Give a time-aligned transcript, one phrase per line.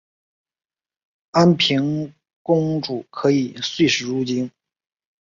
[1.29, 2.11] 安平
[2.41, 4.49] 公主可以岁时入京。